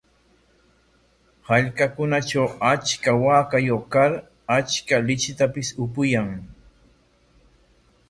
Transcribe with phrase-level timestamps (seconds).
[1.49, 4.11] Hallqakunatraw achka waakayuq kar
[4.57, 6.29] achka lichitapis upuyan.